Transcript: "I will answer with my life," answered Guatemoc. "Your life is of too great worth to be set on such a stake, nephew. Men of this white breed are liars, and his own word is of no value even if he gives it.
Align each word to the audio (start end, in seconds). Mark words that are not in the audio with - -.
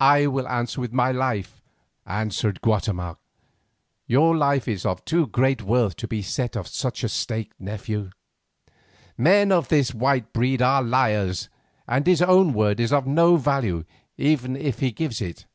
"I 0.00 0.26
will 0.26 0.46
answer 0.48 0.82
with 0.82 0.92
my 0.92 1.12
life," 1.12 1.62
answered 2.04 2.60
Guatemoc. 2.60 3.18
"Your 4.06 4.36
life 4.36 4.68
is 4.68 4.84
of 4.84 5.02
too 5.06 5.26
great 5.26 5.62
worth 5.62 5.96
to 5.96 6.06
be 6.06 6.20
set 6.20 6.58
on 6.58 6.66
such 6.66 7.02
a 7.02 7.08
stake, 7.08 7.52
nephew. 7.58 8.10
Men 9.16 9.50
of 9.50 9.68
this 9.68 9.94
white 9.94 10.30
breed 10.34 10.60
are 10.60 10.82
liars, 10.82 11.48
and 11.88 12.06
his 12.06 12.20
own 12.20 12.52
word 12.52 12.80
is 12.80 12.92
of 12.92 13.06
no 13.06 13.36
value 13.38 13.84
even 14.18 14.56
if 14.56 14.80
he 14.80 14.92
gives 14.92 15.22
it. 15.22 15.46